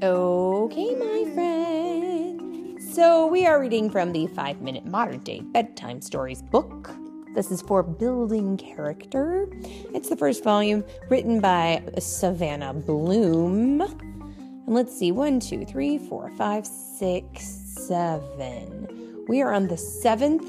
[0.00, 2.94] Okay, my friends.
[2.94, 6.92] So we are reading from the Five Minute Modern Day Bedtime Stories book.
[7.34, 9.48] This is for building character.
[9.92, 13.80] It's the first volume written by Savannah Bloom.
[13.80, 17.44] And let's see one, two, three, four, five, six,
[17.88, 19.24] seven.
[19.26, 20.46] We are on the seventh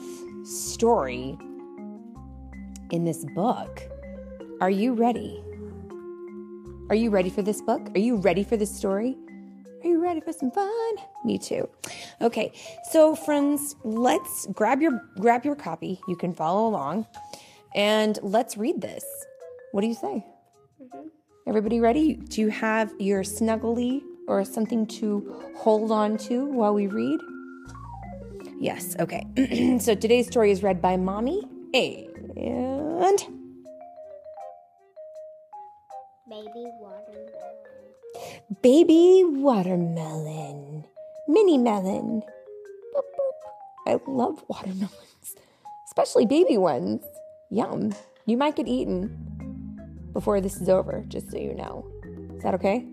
[0.47, 1.35] story
[2.91, 3.81] in this book.
[4.61, 5.43] Are you ready?
[6.91, 7.89] Are you ready for this book?
[7.95, 9.17] Are you ready for this story?
[9.83, 10.95] Are you ready for some fun?
[11.23, 11.69] Me too.
[12.21, 12.51] Okay,
[12.91, 16.01] so friends, let's grab your grab your copy.
[16.07, 17.07] You can follow along,
[17.75, 19.05] and let's read this.
[19.71, 20.25] What do you say?
[20.81, 21.07] Mm-hmm.
[21.47, 22.15] Everybody ready?
[22.15, 27.19] Do you have your snuggly or something to hold on to while we read?
[28.59, 28.97] Yes.
[28.99, 29.25] Okay.
[29.79, 33.25] so today's story is read by Mommy and
[36.29, 36.98] Baby watermelon.
[38.63, 40.83] Baby watermelon.
[41.27, 42.23] Mini melon.
[42.95, 43.33] Boop, boop.
[43.85, 45.35] I love watermelons,
[45.85, 47.03] especially baby ones.
[47.51, 47.93] Yum.
[48.25, 51.85] You might get eaten before this is over, just so you know.
[52.37, 52.87] Is that okay?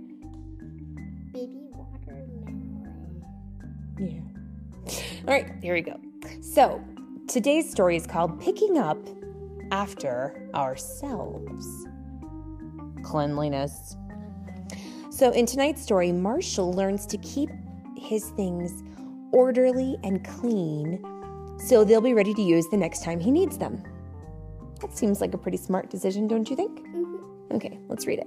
[1.33, 3.25] Baby watermelon.
[3.99, 4.21] Yeah.
[5.27, 5.99] All right, here we go.
[6.43, 6.85] So,
[7.29, 8.99] today's story is called Picking Up
[9.71, 11.67] After Ourselves.
[13.03, 13.97] Cleanliness.
[15.17, 17.49] So, in tonight's story, Marshall learns to keep
[17.97, 18.83] his things
[19.33, 21.03] orderly and clean
[21.59, 23.83] so they'll be ready to use the next time he needs them.
[24.83, 26.81] That seems like a pretty smart decision, don't you think?
[26.81, 27.57] Mm-hmm.
[27.57, 28.27] Okay, let's read it.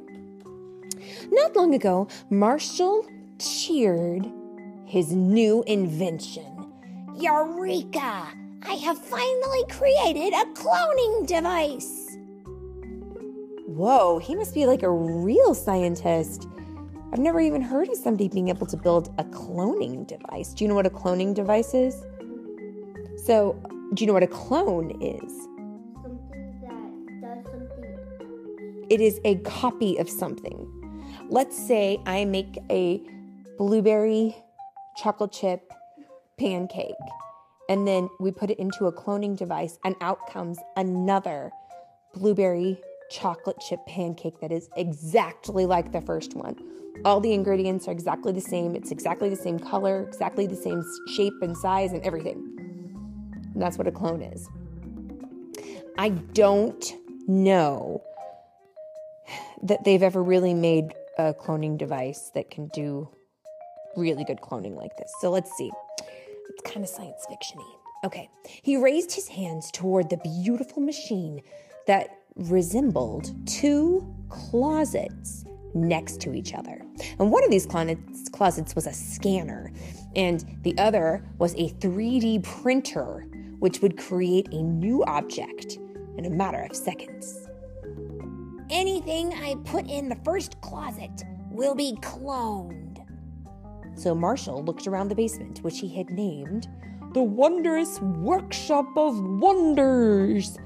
[1.32, 3.06] Not long ago, Marshall
[3.38, 4.26] cheered
[4.86, 6.72] his new invention.
[7.16, 8.30] Eureka!
[8.64, 12.17] I have finally created a cloning device.
[13.67, 16.48] Whoa, he must be like a real scientist.
[17.12, 20.54] I've never even heard of somebody being able to build a cloning device.
[20.54, 21.95] Do you know what a cloning device is?
[23.26, 23.60] So,
[23.95, 25.32] do you know what a clone is?
[26.04, 28.86] Something that does something.
[28.92, 30.67] It is a copy of something.
[31.30, 33.02] Let's say I make a
[33.58, 34.36] blueberry
[34.95, 35.73] chocolate chip
[36.38, 36.94] pancake,
[37.70, 41.52] and then we put it into a cloning device, and out comes another
[42.14, 42.80] blueberry
[43.10, 46.56] chocolate chip pancake that is exactly like the first one.
[47.05, 48.76] All the ingredients are exactly the same.
[48.76, 50.83] It's exactly the same color, exactly the same
[51.15, 52.58] shape and size and everything.
[53.54, 54.48] And that's what a clone is.
[55.98, 56.93] I don't
[57.27, 58.02] know
[59.64, 63.09] that they've ever really made a cloning device that can do
[63.95, 65.11] really good cloning like this.
[65.20, 65.71] So let's see.
[66.49, 67.67] It's kind of science fictiony.
[68.05, 68.30] Okay.
[68.61, 71.42] He raised his hands toward the beautiful machine
[71.88, 75.43] that resembled two closets
[75.74, 76.82] next to each other.
[77.20, 79.72] And one of these closets was a scanner,
[80.16, 83.28] and the other was a 3D printer,
[83.60, 85.78] which would create a new object
[86.18, 87.48] in a matter of seconds.
[88.70, 93.06] Anything I put in the first closet will be cloned.
[93.96, 96.68] So Marshall looked around the basement, which he had named
[97.14, 100.58] the Wondrous Workshop of Wonders,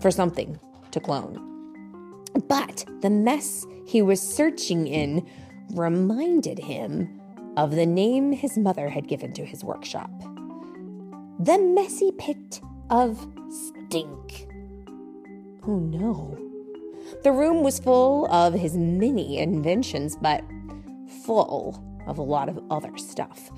[0.00, 0.58] for something
[0.92, 1.55] to clone.
[2.48, 5.26] But the mess he was searching in
[5.74, 7.20] reminded him
[7.56, 10.10] of the name his mother had given to his workshop
[11.38, 14.48] the messy pit of stink.
[15.66, 16.38] Oh no.
[17.22, 20.42] The room was full of his many inventions, but
[21.24, 23.50] full of a lot of other stuff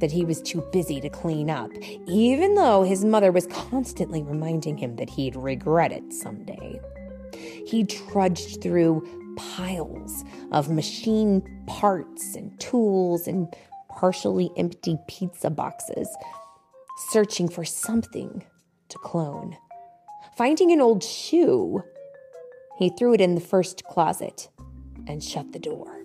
[0.00, 1.70] that he was too busy to clean up,
[2.06, 6.78] even though his mother was constantly reminding him that he'd regret it someday.
[7.66, 13.48] He trudged through piles of machine parts and tools and
[13.88, 16.08] partially empty pizza boxes,
[17.10, 18.44] searching for something
[18.88, 19.56] to clone.
[20.36, 21.82] Finding an old shoe,
[22.78, 24.48] he threw it in the first closet
[25.06, 26.02] and shut the door.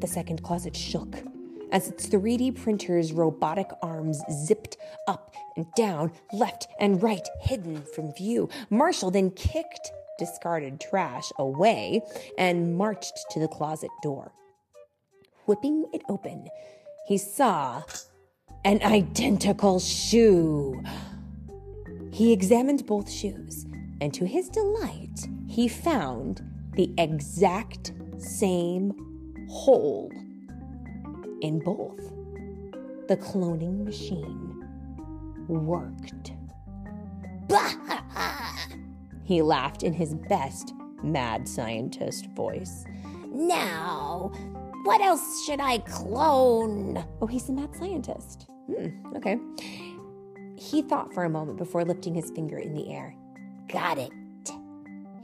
[0.00, 1.16] The second closet shook
[1.72, 4.76] as its 3D printer's robotic arms zipped
[5.08, 8.48] up and down, left and right, hidden from view.
[8.70, 12.02] Marshall then kicked discarded trash away
[12.38, 14.32] and marched to the closet door.
[15.46, 16.48] Whipping it open,
[17.08, 17.82] he saw
[18.64, 20.80] an identical shoe.
[22.12, 23.66] He examined both shoes,
[24.00, 26.42] and to his delight, he found
[26.74, 28.92] the exact same
[29.48, 30.12] hole
[31.42, 32.00] in both.
[33.08, 34.64] The cloning machine
[35.48, 36.32] worked.
[37.48, 37.54] He
[39.24, 40.72] He laughed in his best
[41.02, 42.84] mad scientist voice.
[43.26, 44.30] Now,
[44.84, 47.04] what else should I clone?
[47.20, 48.46] Oh, he's a mad scientist.
[48.66, 49.38] Hmm, okay.
[50.56, 53.14] He thought for a moment before lifting his finger in the air.
[53.68, 54.12] Got it,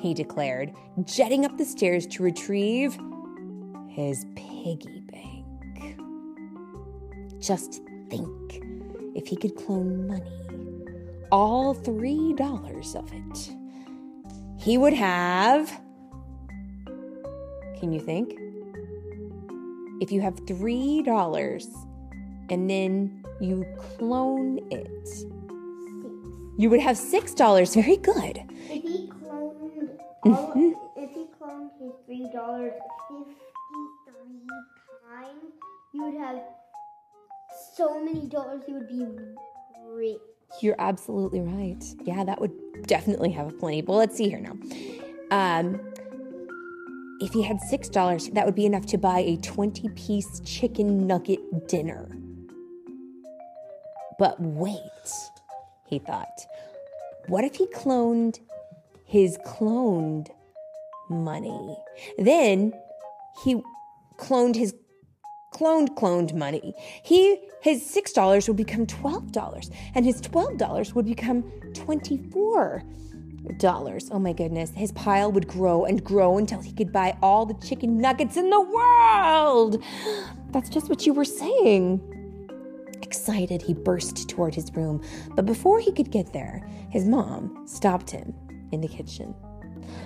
[0.00, 0.72] he declared,
[1.04, 2.98] jetting up the stairs to retrieve
[3.88, 4.97] his piggy.
[7.40, 8.62] Just think
[9.14, 10.32] if he could clone money,
[11.30, 13.50] all three dollars of it,
[14.58, 15.68] he would have.
[17.78, 18.34] Can you think?
[20.00, 21.68] If you have three dollars
[22.50, 23.64] and then you
[23.98, 25.24] clone it, Six.
[26.56, 27.74] you would have six dollars.
[27.74, 28.42] Very good.
[28.68, 29.90] If he cloned
[30.24, 30.32] mm-hmm.
[30.34, 32.72] all, if he cloned his three dollars
[33.08, 34.48] fifty-three
[35.08, 35.52] times,
[35.92, 36.38] you would have
[37.76, 38.62] so many dollars.
[38.66, 39.06] He would be
[39.86, 40.18] rich.
[40.60, 41.82] You're absolutely right.
[42.04, 42.52] Yeah, that would
[42.86, 43.82] definitely have a plenty.
[43.82, 44.56] Well, let's see here now.
[45.30, 45.80] Um,
[47.20, 51.68] if he had six dollars, that would be enough to buy a twenty-piece chicken nugget
[51.68, 52.08] dinner.
[54.18, 54.80] But wait,
[55.86, 56.46] he thought.
[57.26, 58.40] What if he cloned
[59.04, 60.28] his cloned
[61.10, 61.76] money?
[62.16, 62.72] Then
[63.44, 63.62] he
[64.16, 64.74] cloned his
[65.58, 66.74] cloned cloned money.
[67.02, 71.42] He his six dollars would become twelve dollars, and his twelve dollars would become
[71.74, 72.84] twenty-four
[73.56, 74.08] dollars.
[74.12, 74.70] Oh my goodness.
[74.74, 78.50] His pile would grow and grow until he could buy all the chicken nuggets in
[78.50, 79.82] the world.
[80.50, 82.00] That's just what you were saying.
[83.02, 85.02] Excited, he burst toward his room,
[85.34, 88.34] but before he could get there, his mom stopped him
[88.70, 89.34] in the kitchen.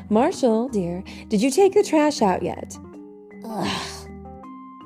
[0.08, 2.78] Marshall, dear, did you take the trash out yet?
[3.44, 4.01] Ugh.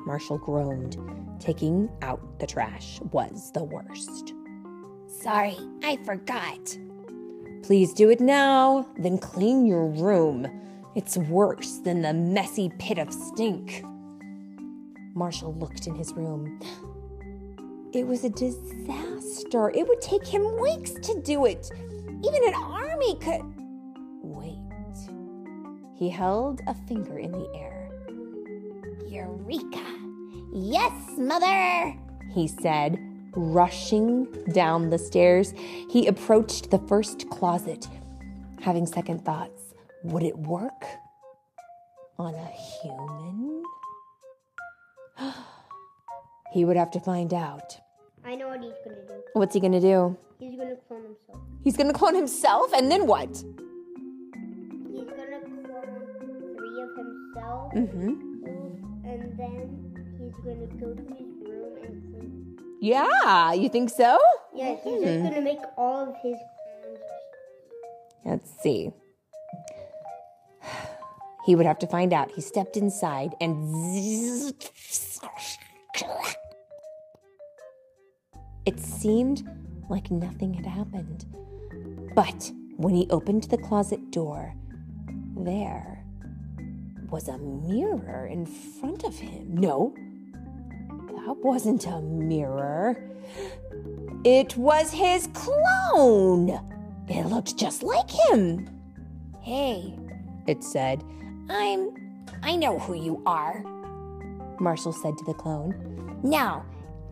[0.07, 0.97] Marshall groaned.
[1.37, 4.33] Taking out the trash was the worst.
[5.05, 6.77] Sorry, I forgot.
[7.61, 10.47] Please do it now, then clean your room.
[10.95, 13.83] It's worse than the messy pit of stink.
[15.13, 16.57] Marshall looked in his room.
[17.91, 19.71] It was a disaster.
[19.71, 21.69] It would take him weeks to do it.
[22.23, 23.41] Even an army could.
[24.23, 24.57] Wait.
[25.95, 27.76] He held a finger in the air.
[29.17, 29.83] Eureka!
[30.53, 31.95] Yes, mother!
[32.33, 32.99] He said,
[33.35, 35.53] rushing down the stairs.
[35.89, 37.87] He approached the first closet,
[38.61, 39.73] having second thoughts.
[40.03, 40.85] Would it work
[42.19, 42.47] on a
[42.81, 43.63] human?
[46.53, 47.75] he would have to find out.
[48.23, 49.13] I know what he's gonna do.
[49.33, 50.15] What's he gonna do?
[50.39, 51.39] He's gonna clone himself.
[51.63, 53.29] He's gonna clone himself, and then what?
[53.29, 58.26] He's gonna clone three of himself, Mm-hmm.
[60.47, 62.59] And then he's gonna go to his room and clean.
[62.81, 64.17] Yeah, you think so?
[64.53, 66.37] Yeah, he's just gonna make all of his.
[68.25, 68.91] Let's see.
[71.45, 72.31] He would have to find out.
[72.31, 74.53] He stepped inside and
[78.65, 79.47] it seemed
[79.89, 81.25] like nothing had happened.
[82.15, 84.53] But when he opened the closet door,
[85.37, 86.03] there
[87.09, 89.55] was a mirror in front of him.
[89.55, 89.95] No,
[91.43, 93.01] wasn't a mirror.
[94.23, 96.49] It was his clone.
[97.07, 98.69] It looked just like him.
[99.41, 99.97] Hey,
[100.47, 101.03] it said,
[101.49, 101.93] I'm.
[102.43, 103.63] I know who you are,
[104.59, 106.19] Marshall said to the clone.
[106.23, 106.65] Now,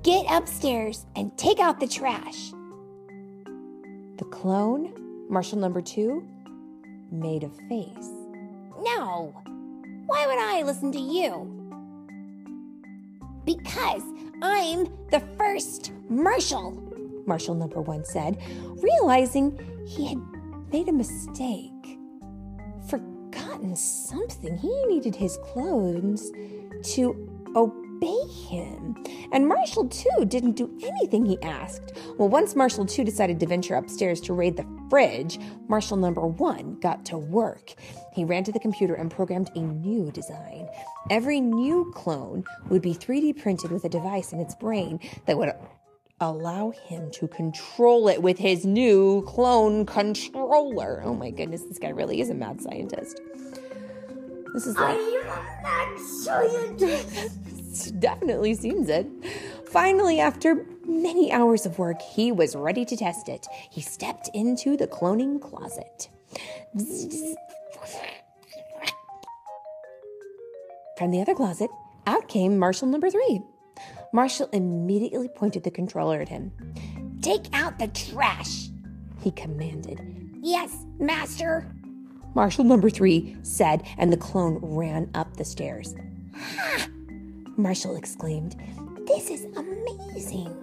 [0.04, 2.52] get upstairs and take out the trash.
[4.18, 4.94] The clone,
[5.30, 6.28] Marshall number two,
[7.12, 8.10] made a face.
[8.82, 9.34] No,
[10.06, 11.65] why would I listen to you?
[13.46, 14.04] Because
[14.42, 16.72] I'm the first Marshall,
[17.26, 18.42] Marshall number one said,
[18.82, 20.18] realizing he had
[20.72, 21.72] made a mistake.
[22.90, 24.58] Forgotten something.
[24.58, 26.32] He needed his clones
[26.94, 27.85] to obey
[28.48, 28.96] him.
[29.32, 31.94] And Marshall, too, didn't do anything he asked.
[32.18, 36.80] Well, once Marshall, too, decided to venture upstairs to raid the fridge, Marshall number one
[36.80, 37.74] got to work.
[38.14, 40.68] He ran to the computer and programmed a new design.
[41.10, 45.52] Every new clone would be 3D printed with a device in its brain that would
[46.22, 51.02] allow him to control it with his new clone controller.
[51.04, 53.20] Oh my goodness, this guy really is a mad scientist.
[54.54, 54.98] This is like.
[58.00, 59.08] Definitely seems it.
[59.68, 63.48] Finally, after many hours of work, he was ready to test it.
[63.70, 66.10] He stepped into the cloning closet.
[70.98, 71.70] From the other closet,
[72.08, 73.42] out came Marshall number three.
[74.14, 76.52] Marshall immediately pointed the controller at him.
[77.22, 78.70] Take out the trash,
[79.22, 80.00] he commanded.
[80.42, 81.70] Yes, master,
[82.36, 85.96] Marshall number three said, and the clone ran up the stairs.
[87.56, 87.62] Ha!
[87.62, 88.56] Marshall exclaimed,
[89.08, 90.56] This is amazing.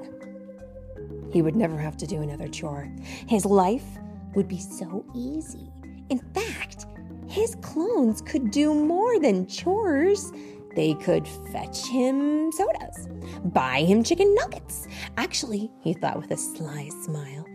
[1.32, 2.88] He would never have to do another chore.
[3.26, 3.86] His life
[4.34, 5.70] would be so easy.
[6.10, 6.86] In fact,
[7.28, 10.32] his clones could do more than chores.
[10.76, 13.08] They could fetch him sodas,
[13.44, 14.86] buy him chicken nuggets.
[15.16, 17.46] Actually, he thought with a sly smile,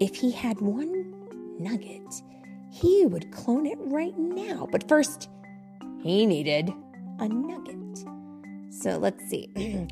[0.00, 1.14] if he had one
[1.58, 2.22] nugget,
[2.70, 4.68] he would clone it right now.
[4.70, 5.28] But first,
[6.02, 6.72] he needed
[7.18, 7.89] a nugget.
[8.80, 9.48] So let's see.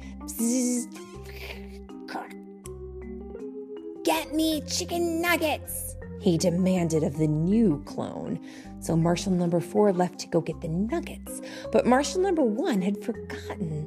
[4.04, 8.40] Get me chicken nuggets, he demanded of the new clone.
[8.80, 11.42] So Marshall number four left to go get the nuggets.
[11.70, 13.86] But Marshall number one had forgotten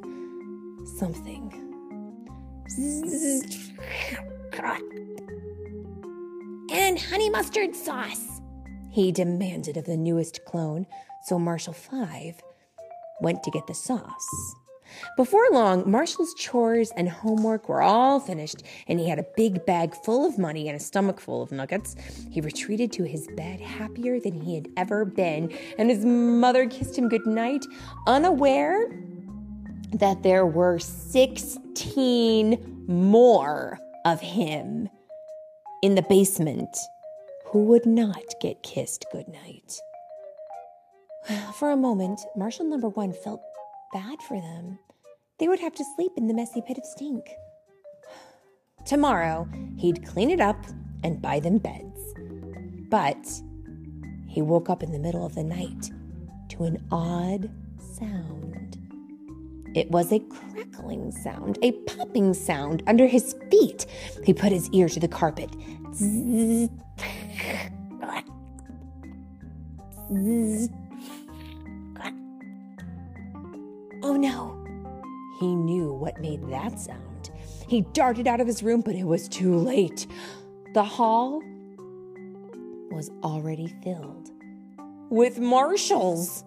[0.96, 1.52] something.
[6.70, 8.40] And honey mustard sauce,
[8.90, 10.86] he demanded of the newest clone.
[11.24, 12.40] So Marshall 5
[13.20, 14.54] went to get the sauce.
[15.16, 19.94] Before long, Marshall's chores and homework were all finished, and he had a big bag
[19.94, 21.96] full of money and a stomach full of nuggets.
[22.30, 26.96] He retreated to his bed happier than he had ever been, and his mother kissed
[26.96, 27.64] him goodnight,
[28.06, 28.90] unaware
[29.92, 34.88] that there were 16 more of him
[35.82, 36.76] in the basement
[37.46, 39.80] who would not get kissed goodnight.
[41.54, 43.42] For a moment, Marshall number one felt
[43.92, 44.78] bad for them.
[45.42, 47.28] They would have to sleep in the messy pit of stink.
[48.86, 50.64] Tomorrow, he'd clean it up
[51.02, 51.98] and buy them beds.
[52.88, 53.28] But
[54.28, 55.90] he woke up in the middle of the night
[56.50, 57.50] to an odd
[57.98, 58.78] sound.
[59.74, 63.86] It was a crackling sound, a popping sound under his feet.
[64.22, 65.50] He put his ear to the carpet.
[74.04, 74.51] Oh no!
[75.42, 77.30] He knew what made that sound.
[77.66, 80.06] He darted out of his room, but it was too late.
[80.72, 81.42] The hall
[82.92, 84.30] was already filled
[85.10, 86.44] with marshals.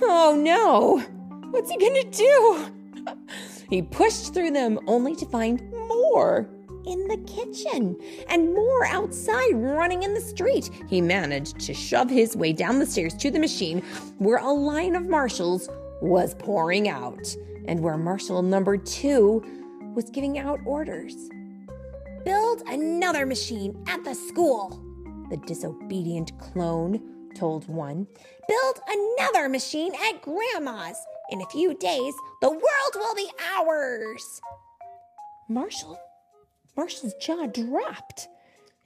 [0.00, 1.00] Oh no!
[1.50, 2.68] What's he gonna do?
[3.68, 6.48] He pushed through them only to find more
[6.86, 7.98] in the kitchen
[8.30, 10.70] and more outside running in the street.
[10.88, 13.82] He managed to shove his way down the stairs to the machine
[14.16, 15.68] where a line of marshals
[16.02, 17.34] was pouring out
[17.66, 19.42] and where Marshall number two
[19.94, 21.14] was giving out orders.
[22.24, 24.82] Build another machine at the school,
[25.30, 27.00] the disobedient clone
[27.36, 28.06] told one.
[28.48, 30.96] Build another machine at Grandma's.
[31.30, 34.40] In a few days, the world will be ours.
[35.48, 35.98] Marshall,
[36.76, 38.28] Marshall's jaw dropped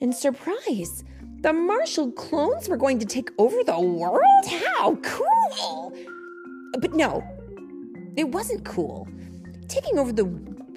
[0.01, 1.03] in surprise.
[1.41, 4.47] The Marshall clones were going to take over the world?
[4.47, 5.93] How cool!
[6.81, 7.25] But no,
[8.17, 9.09] it wasn't cool.
[9.69, 10.27] Taking over the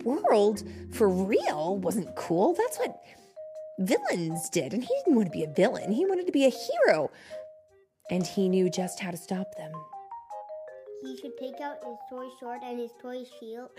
[0.03, 2.53] world for real wasn't cool.
[2.53, 3.01] That's what
[3.79, 4.73] villains did.
[4.73, 7.11] And he didn't want to be a villain, he wanted to be a hero.
[8.09, 9.71] And he knew just how to stop them.
[11.03, 13.69] He should take out his toy sword and his toy shield,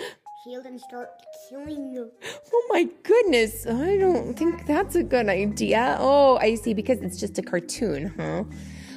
[0.44, 1.10] shield and start
[1.48, 2.10] killing them.
[2.52, 5.96] Oh my goodness, I don't think that's a good idea.
[5.98, 8.44] Oh, I see, because it's just a cartoon, huh?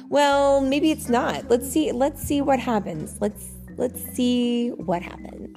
[0.08, 1.48] Well, maybe it's not.
[1.48, 1.92] Let's see.
[1.92, 3.20] Let's see what happens.
[3.20, 5.56] Let's let's see what happens.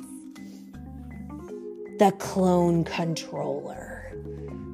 [1.99, 4.13] The clone controller.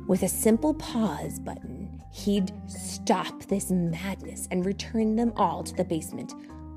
[0.08, 5.86] With a simple pause button, he'd stop this madness and return them all to the
[5.86, 6.34] basement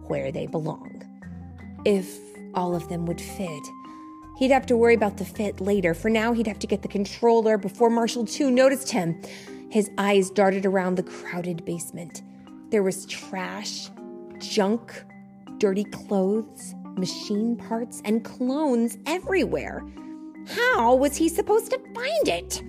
[0.07, 1.03] where they belong.
[1.85, 2.19] If
[2.55, 3.63] all of them would fit.
[4.39, 5.95] He'd have to worry about the fit later.
[5.95, 9.21] For now, he'd have to get the controller before Marshall 2 noticed him.
[9.71, 12.23] His eyes darted around the crowded basement.
[12.71, 13.91] There was trash,
[14.39, 15.05] junk,
[15.59, 19.85] dirty clothes, machine parts, and clones everywhere.
[20.49, 22.63] How was he supposed to find it?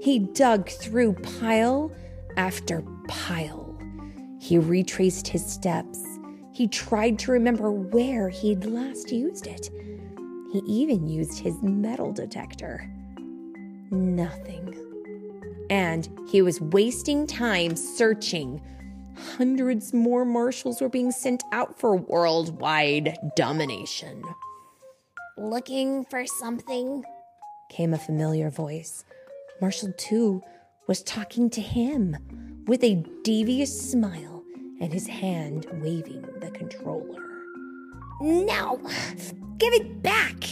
[0.00, 1.92] He dug through pile
[2.36, 3.78] after pile.
[4.40, 6.02] He retraced his steps.
[6.52, 9.70] He tried to remember where he'd last used it.
[10.52, 12.90] He even used his metal detector.
[13.90, 14.74] Nothing.
[15.68, 18.60] And he was wasting time searching
[19.36, 24.22] hundreds more marshals were being sent out for worldwide domination.
[25.36, 27.04] Looking for something?
[27.68, 29.04] came a familiar voice.
[29.60, 30.42] Marshall 2
[30.86, 32.16] was talking to him
[32.66, 34.44] with a devious smile
[34.80, 37.22] and his hand waving the controller.
[38.20, 38.80] No,
[39.58, 40.42] give it back!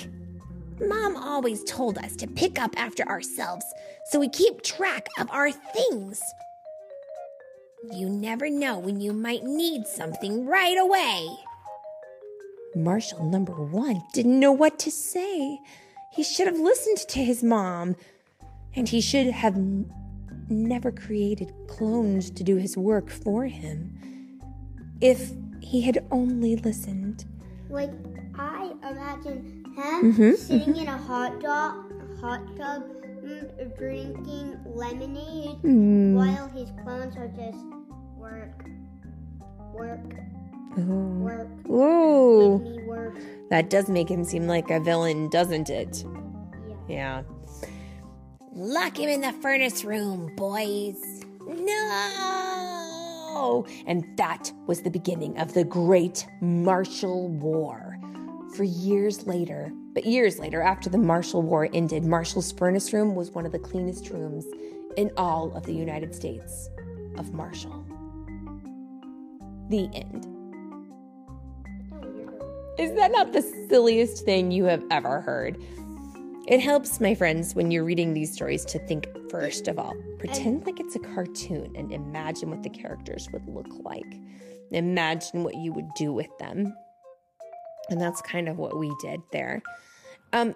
[0.80, 3.64] Mom always told us to pick up after ourselves
[4.10, 6.20] so we keep track of our things.
[7.92, 11.28] You never know when you might need something right away.
[12.74, 15.60] Marshall number one didn't know what to say.
[16.12, 17.96] He should have listened to his mom,
[18.74, 19.92] and he should have n-
[20.48, 23.98] never created clones to do his work for him.
[25.00, 27.24] If he had only listened.
[27.68, 27.92] Like
[28.36, 30.80] I imagine him mm-hmm, sitting mm-hmm.
[30.80, 35.58] in a hot dog, hot tub, mm, drinking lemonade
[36.14, 37.58] while his clones are just
[38.16, 38.64] work,
[39.72, 40.00] work,
[40.76, 40.82] Oh.
[40.82, 42.56] work, Ooh.
[42.86, 43.16] work.
[43.50, 46.04] That does make him seem like a villain, doesn't it?
[46.88, 46.88] Yeah.
[46.88, 47.22] Yeah.
[48.52, 50.96] Lock him in the furnace room, boys.
[51.46, 53.64] No!
[53.86, 57.96] And that was the beginning of the Great Marshall War.
[58.56, 63.30] For years later, but years later, after the Marshall War ended, Marshall's furnace room was
[63.30, 64.44] one of the cleanest rooms
[64.96, 66.68] in all of the United States
[67.16, 67.84] of Marshall.
[69.70, 70.26] The end.
[72.76, 75.62] Is that not the silliest thing you have ever heard?
[76.48, 79.94] It helps, my friends, when you're reading these stories to think first of all.
[80.18, 84.20] Pretend like it's a cartoon and imagine what the characters would look like.
[84.72, 86.74] Imagine what you would do with them.
[87.90, 89.62] And that's kind of what we did there.
[90.32, 90.54] Um,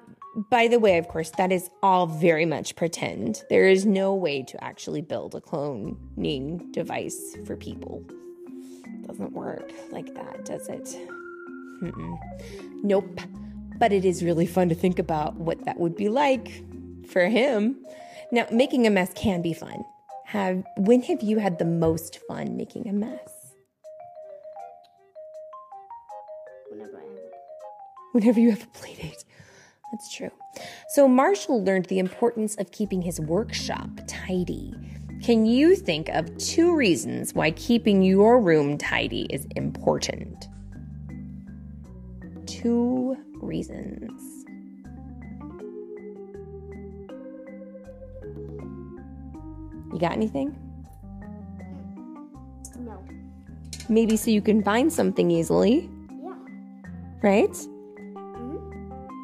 [0.51, 3.45] by the way, of course, that is all very much pretend.
[3.49, 8.05] There is no way to actually build a cloning device for people.
[8.85, 10.97] It doesn't work like that, does it?
[11.83, 12.19] Mm-mm.
[12.83, 13.21] Nope.
[13.79, 16.65] But it is really fun to think about what that would be like
[17.09, 17.77] for him.
[18.33, 19.85] Now, making a mess can be fun.
[20.27, 23.38] Have when have you had the most fun making a mess?
[28.19, 29.25] Whenever you have a play date.
[29.93, 30.33] That's true.
[30.89, 34.75] So Marshall learned the importance of keeping his workshop tidy.
[35.23, 40.49] Can you think of two reasons why keeping your room tidy is important?
[42.47, 44.11] Two reasons.
[49.93, 50.57] You got anything?
[52.81, 52.99] no.
[53.89, 55.89] Maybe so you can find something easily,
[56.21, 56.35] Yeah.
[57.23, 57.57] right?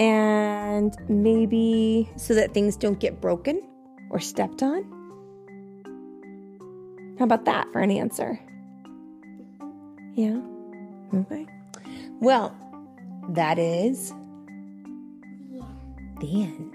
[0.01, 3.63] And maybe so that things don't get broken
[4.11, 4.85] or stepped on.
[7.19, 8.41] How about that for an answer?
[10.15, 10.41] Yeah.
[11.15, 11.47] Okay.
[12.21, 12.57] Well,
[13.31, 14.13] that is
[15.53, 15.63] Yeah.
[16.21, 16.75] the end.